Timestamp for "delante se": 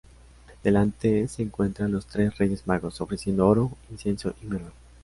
0.63-1.43